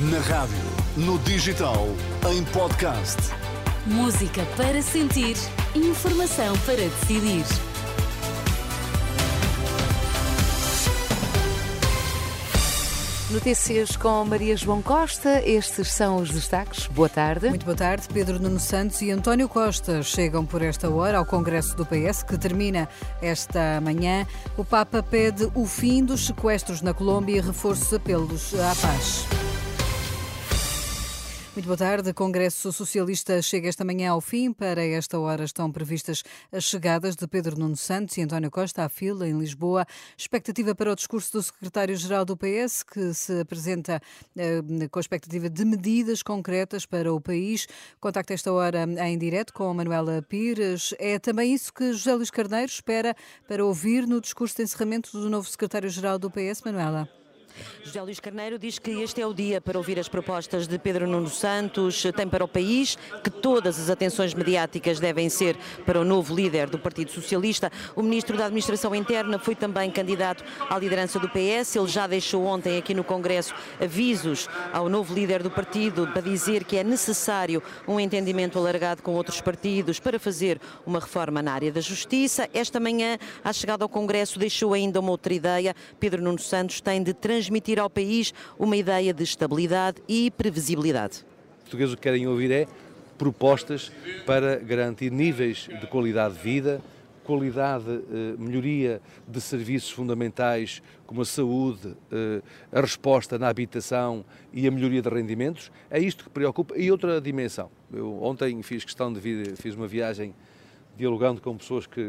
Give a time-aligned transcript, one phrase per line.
[0.00, 0.54] Na rádio,
[0.96, 1.88] no digital,
[2.30, 3.16] em podcast.
[3.84, 5.34] Música para sentir,
[5.74, 7.44] informação para decidir.
[13.28, 15.42] Notícias com Maria João Costa.
[15.44, 16.86] Estes são os destaques.
[16.86, 17.48] Boa tarde.
[17.48, 18.06] Muito boa tarde.
[18.14, 22.38] Pedro Nuno Santos e António Costa chegam por esta hora ao Congresso do PS, que
[22.38, 22.88] termina
[23.20, 24.24] esta manhã.
[24.56, 29.37] O Papa pede o fim dos sequestros na Colômbia e reforça os apelos à paz.
[31.58, 32.14] Muito boa tarde.
[32.14, 34.52] Congresso Socialista chega esta manhã ao fim.
[34.52, 36.22] Para esta hora estão previstas
[36.52, 39.84] as chegadas de Pedro Nuno Santos e António Costa à fila em Lisboa.
[40.16, 44.00] Expectativa para o discurso do secretário-geral do PS, que se apresenta
[44.36, 47.66] eh, com a expectativa de medidas concretas para o país.
[47.98, 50.94] Contacto esta hora em direto com Manuela Pires.
[50.96, 53.16] É também isso que José Luís Carneiro espera
[53.48, 57.17] para ouvir no discurso de encerramento do novo secretário-geral do PS, Manuela.
[57.84, 61.06] José Luís Carneiro diz que este é o dia para ouvir as propostas de Pedro
[61.06, 66.04] Nuno Santos, tem para o país, que todas as atenções mediáticas devem ser para o
[66.04, 67.72] novo líder do Partido Socialista.
[67.96, 71.76] O ministro da Administração Interna foi também candidato à liderança do PS.
[71.76, 76.64] Ele já deixou ontem aqui no Congresso avisos ao novo líder do partido para dizer
[76.64, 81.72] que é necessário um entendimento alargado com outros partidos para fazer uma reforma na área
[81.72, 82.48] da justiça.
[82.52, 85.74] Esta manhã, à chegada ao Congresso, deixou ainda uma outra ideia.
[85.98, 91.24] Pedro Nuno Santos tem de transmitir transmitir ao país uma ideia de estabilidade e previsibilidade.
[91.58, 92.66] Os portugueses o que querem ouvir é
[93.16, 93.90] propostas
[94.26, 96.80] para garantir níveis de qualidade de vida,
[97.24, 104.66] qualidade, eh, melhoria de serviços fundamentais como a saúde, eh, a resposta na habitação e
[104.66, 105.72] a melhoria de rendimentos.
[105.90, 106.78] É isto que preocupa.
[106.78, 107.70] E outra dimensão.
[107.92, 110.34] Eu ontem fiz questão de vir, fiz uma viagem
[110.96, 112.02] dialogando com pessoas que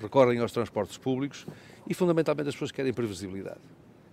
[0.00, 1.46] recorrem aos transportes públicos
[1.88, 3.60] e fundamentalmente as pessoas querem previsibilidade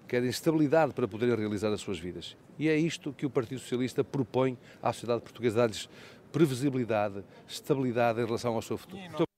[0.09, 2.35] querem estabilidade para poderem realizar as suas vidas.
[2.57, 5.87] E é isto que o Partido Socialista propõe à sociedade portuguesa, dar-lhes
[6.31, 9.28] previsibilidade, estabilidade em relação ao seu futuro.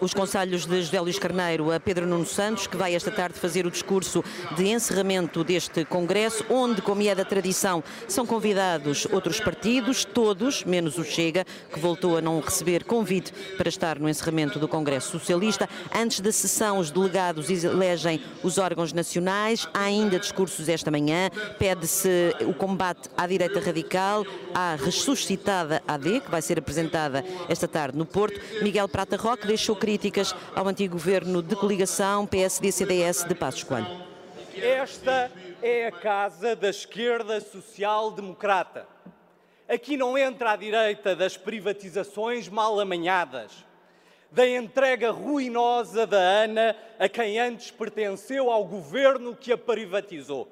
[0.00, 3.66] Os conselhos de José Luís Carneiro a Pedro Nuno Santos, que vai esta tarde fazer
[3.66, 4.22] o discurso
[4.56, 10.96] de encerramento deste Congresso, onde, como é da tradição, são convidados outros partidos, todos, menos
[10.96, 15.68] o Chega, que voltou a não receber convite para estar no encerramento do Congresso Socialista.
[15.92, 19.66] Antes da sessão, os delegados elegem os órgãos nacionais.
[19.74, 21.30] Há ainda discursos esta manhã.
[21.58, 24.24] Pede-se o combate à direita radical,
[24.54, 28.40] à ressuscitada AD, que vai ser apresentada esta tarde no Porto.
[28.62, 33.86] Miguel Prata Roque deixa deixou críticas ao antigo governo de coligação PSD-CDS de Passos Coelho.
[34.54, 35.32] Esta
[35.62, 38.86] é a casa da esquerda social-democrata.
[39.66, 43.64] Aqui não entra a direita das privatizações mal amanhadas,
[44.30, 50.46] da entrega ruinosa da ANA a quem antes pertenceu ao governo que a privatizou,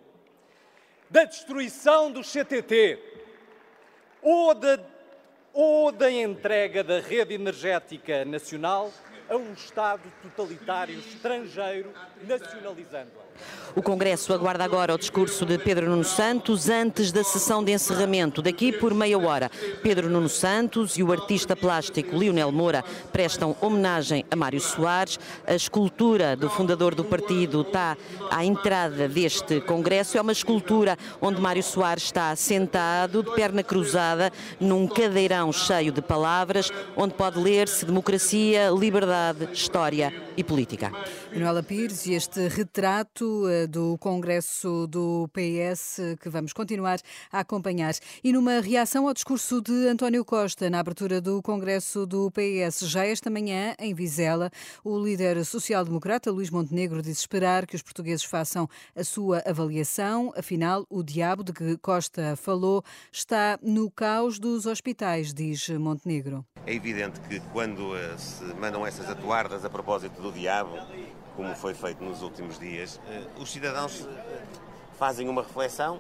[1.11, 2.99] da destruição do CTT
[4.23, 4.79] ou da
[5.53, 8.91] ou da entrega da rede energética nacional
[9.29, 11.93] a um Estado totalitário estrangeiro,
[12.27, 13.32] nacionalizando-a.
[13.75, 18.43] O Congresso aguarda agora o discurso de Pedro Nuno Santos antes da sessão de encerramento.
[18.43, 19.51] Daqui por meia hora,
[19.83, 25.19] Pedro Nuno Santos e o artista plástico Lionel Moura prestam homenagem a Mário Soares.
[25.47, 27.97] A escultura do fundador do partido está
[28.31, 30.19] à entrada deste Congresso.
[30.19, 36.03] É uma escultura onde Mário Soares está sentado, de perna cruzada, num cadeirão cheio de
[36.03, 40.93] palavras, onde pode ler-se democracia, liberdade, história e política.
[41.33, 46.99] Manuela Pires, e este retrato eh, do Congresso do PS que vamos continuar
[47.31, 47.95] a acompanhar.
[48.23, 53.05] E numa reação ao discurso de António Costa na abertura do Congresso do PS, já
[53.05, 54.51] esta manhã, em Vizela,
[54.85, 60.33] o líder social-democrata Luís Montenegro disse esperar que os portugueses façam a sua avaliação.
[60.37, 66.45] Afinal, o diabo de que Costa falou está no caos dos hospitais, diz Montenegro.
[66.67, 70.77] É evidente que quando eh, se mandam essas atuardas a propósito do diabo,
[71.37, 74.43] como foi feito nos últimos dias, eh, os cidadãos eh,
[74.99, 75.99] fazem uma reflexão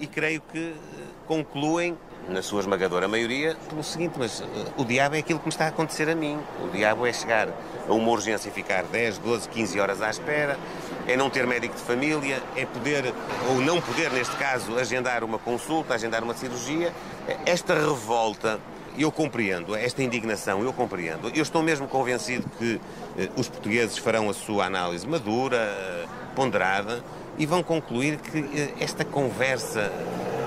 [0.00, 1.96] e creio que eh, concluem,
[2.28, 4.42] na sua esmagadora maioria, pelo seguinte: mas
[4.76, 6.38] o diabo é aquilo que me está a acontecer a mim.
[6.64, 7.48] O diabo é chegar
[7.88, 10.56] a uma urgência e ficar 10, 12, 15 horas à espera,
[11.06, 13.12] é não ter médico de família, é poder,
[13.48, 16.92] ou não poder, neste caso, agendar uma consulta, agendar uma cirurgia.
[17.44, 18.60] Esta revolta
[18.98, 21.30] eu compreendo esta indignação, eu compreendo.
[21.34, 22.80] Eu estou mesmo convencido que
[23.18, 27.02] eh, os portugueses farão a sua análise madura, eh, ponderada
[27.38, 29.90] e vão concluir que eh, esta conversa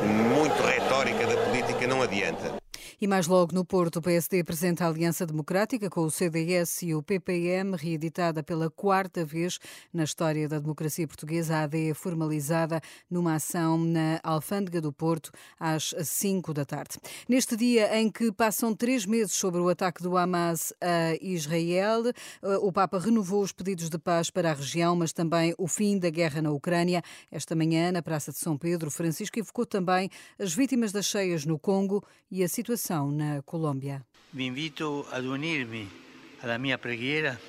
[0.05, 2.64] muito retórica da política não adianta.
[3.01, 6.95] E mais logo no Porto, o PSD apresenta a Aliança Democrática com o CDS e
[6.95, 9.59] o PPM, reeditada pela quarta vez
[9.91, 11.57] na história da democracia portuguesa.
[11.57, 16.97] A AD é formalizada numa ação na Alfândega do Porto às 5 da tarde.
[17.27, 22.03] Neste dia em que passam três meses sobre o ataque do Hamas a Israel,
[22.61, 26.09] o Papa renovou os pedidos de paz para a região, mas também o fim da
[26.09, 27.03] guerra na Ucrânia.
[27.29, 30.09] Esta manhã, na Praça de São Pedro, Francisco evocou também
[30.39, 32.01] as vítimas das cheias no Congo
[32.31, 34.05] e a situação na Colômbia.
[34.33, 35.87] Vi invito ad unir-me
[36.41, 37.39] à minha preghiera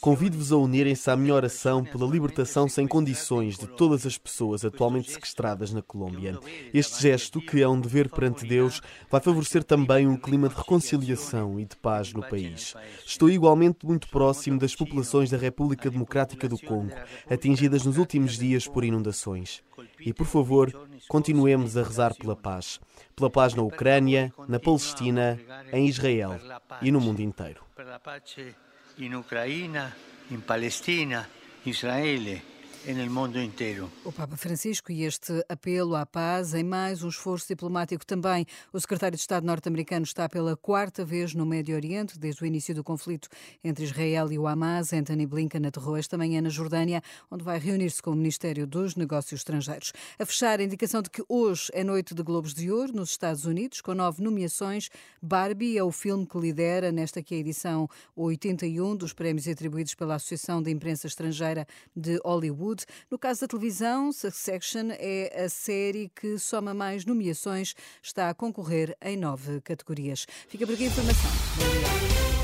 [0.00, 5.10] Convido-vos a unirem-se à minha oração pela libertação sem condições de todas as pessoas atualmente
[5.10, 6.38] sequestradas na Colômbia.
[6.72, 8.80] Este gesto, que é um dever perante Deus,
[9.10, 12.74] vai favorecer também um clima de reconciliação e de paz no país.
[13.04, 16.94] Estou igualmente muito próximo das populações da República Democrática do Congo,
[17.28, 19.62] atingidas nos últimos dias por inundações.
[20.00, 20.72] E, por favor,
[21.08, 22.80] continuemos a rezar pela paz.
[23.14, 25.38] Pela paz na Ucrânia, na Palestina,
[25.72, 26.38] em Israel
[26.82, 27.62] e no mundo inteiro.
[30.40, 31.28] Palestina,
[32.94, 33.90] no mundo inteiro.
[34.04, 38.46] O Papa Francisco e este apelo à paz em mais um esforço diplomático também.
[38.72, 42.74] O secretário de Estado norte-americano está pela quarta vez no Médio Oriente desde o início
[42.74, 43.28] do conflito
[43.64, 44.92] entre Israel e o Hamas.
[44.92, 49.40] Anthony Blinken aterrou esta manhã na Jordânia, onde vai reunir-se com o Ministério dos Negócios
[49.40, 49.92] Estrangeiros.
[50.18, 53.46] A fechar, a indicação de que hoje é noite de Globos de Ouro nos Estados
[53.46, 54.90] Unidos, com nove nomeações.
[55.20, 59.94] Barbie é o filme que lidera nesta que é a edição 81 dos prémios atribuídos
[59.94, 62.75] pela Associação de Imprensa Estrangeira de Hollywood.
[62.76, 62.86] Hollywood.
[63.10, 68.96] No caso da televisão, Succession é a série que soma mais nomeações, está a concorrer
[69.00, 70.26] em nove categorias.
[70.48, 72.35] Fica por aqui a informação.